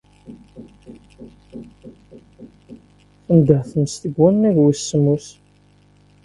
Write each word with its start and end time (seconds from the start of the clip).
Tendeḥ 3.25 3.61
tmes 3.71 3.95
deg 4.03 4.13
wannag 4.19 4.55
wis 4.63 4.81
semmus. 4.89 5.27